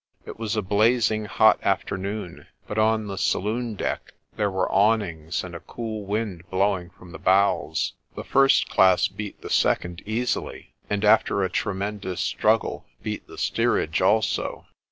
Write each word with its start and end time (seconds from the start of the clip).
It 0.25 0.39
was 0.39 0.55
a 0.55 0.63
blazing 0.63 1.25
hot 1.25 1.59
afternoon, 1.61 2.47
but 2.65 2.79
on 2.79 3.05
the 3.05 3.19
saloon 3.19 3.75
deck 3.75 4.13
there 4.35 4.49
were 4.49 4.67
awnings 4.71 5.43
and 5.43 5.53
a 5.53 5.59
cool 5.59 6.07
wind 6.07 6.41
blowing 6.49 6.87
1 6.87 6.97
from 6.97 7.11
the 7.11 7.19
bows. 7.19 7.93
The 8.15 8.23
first 8.23 8.67
class 8.67 9.07
beat 9.07 9.39
the 9.41 9.49
second 9.51 10.01
easily, 10.07 10.73
and 10.89 11.05
after 11.05 11.43
a 11.43 11.51
tremendous 11.51 12.19
struggle 12.19 12.87
beat 13.03 13.27
the 13.27 13.37
steerage 13.37 14.01
also. 14.01 14.65